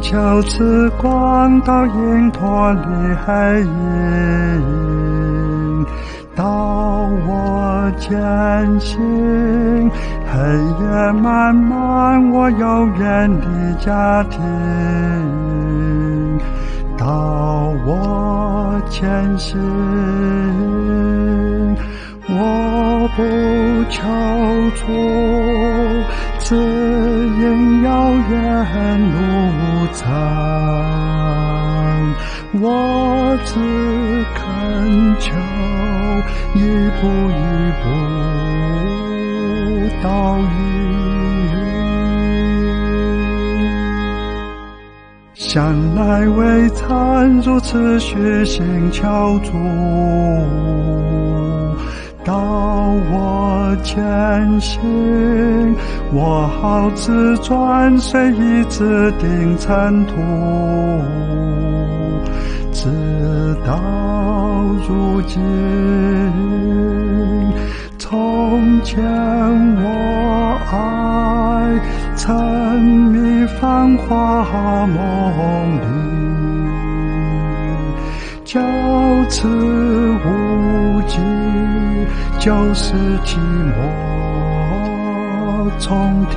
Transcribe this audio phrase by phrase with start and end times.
[0.00, 5.86] 求此光到引脱离黑影，
[6.34, 6.44] 到
[7.26, 8.10] 我前
[8.80, 9.90] 行，
[10.26, 10.38] 黑
[10.80, 13.46] 夜漫漫，我遥远的
[13.78, 14.40] 家庭，
[16.96, 17.06] 到
[17.86, 19.56] 我前行。
[22.28, 23.22] 我不
[23.88, 24.02] 求
[24.74, 24.84] 助，
[26.40, 29.06] 只因遥远路
[29.96, 30.06] 长，
[32.52, 33.52] 我只
[34.34, 34.38] 恳
[35.18, 35.34] 求
[36.54, 36.60] 一
[37.00, 37.42] 步一
[37.82, 37.84] 步
[40.02, 40.06] 到
[40.38, 40.44] 云。
[45.34, 49.52] 向来未曾如此虚心求助。
[52.26, 52.34] 到
[53.08, 54.02] 我前
[54.60, 55.76] 行，
[56.12, 60.14] 我好自转随意指定尘途，
[62.72, 63.80] 直到
[64.88, 65.40] 如今。
[67.96, 69.00] 从前
[69.82, 71.80] 我爱
[72.16, 72.34] 沉
[72.80, 74.96] 迷繁华梦
[75.76, 75.86] 里，
[78.46, 78.58] 就
[79.28, 81.20] 此无尽。
[82.38, 82.94] 就是
[83.24, 83.38] 寂
[83.74, 83.80] 寞
[85.80, 86.36] 重提，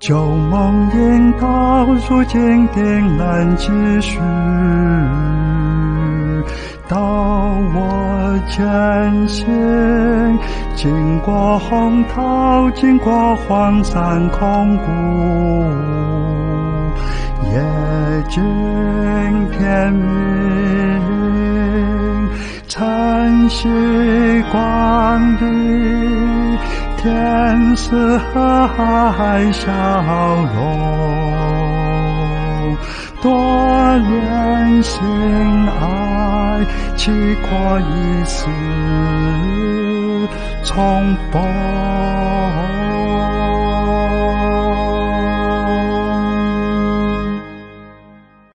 [0.00, 4.18] 旧梦萦到如今定难继续。
[6.88, 6.98] 到
[7.72, 9.46] 我前行，
[10.74, 14.82] 经过洪涛，经过荒山空谷，
[17.52, 17.58] 夜
[18.30, 18.42] 尽
[19.50, 20.02] 天明。
[22.66, 23.68] 晨曦
[24.50, 25.38] 光里，
[26.96, 29.70] 天使和海笑
[30.54, 30.60] 容，
[33.20, 33.30] 多
[33.98, 34.98] 年心
[35.68, 36.64] 爱，
[36.96, 37.10] 岂
[37.42, 38.46] 可一时
[40.64, 41.42] 重逢？